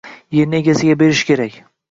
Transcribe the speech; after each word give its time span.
Yerni 0.37 0.57
egasiga 0.61 0.97
berish 1.03 1.23
kerak 1.31 1.61